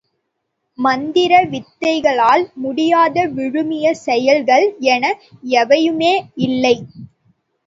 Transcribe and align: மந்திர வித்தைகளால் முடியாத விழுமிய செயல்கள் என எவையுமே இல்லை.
மந்திர 0.79 1.33
வித்தைகளால் 1.51 2.45
முடியாத 2.55 3.27
விழுமிய 3.35 3.93
செயல்கள் 4.01 4.65
என 4.89 5.05
எவையுமே 5.59 6.13
இல்லை. 6.47 6.75